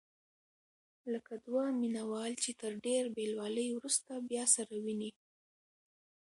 [1.11, 5.11] لکه دوه مینه وال چې تر ډېر بېلوالي وروسته بیا سره ویني.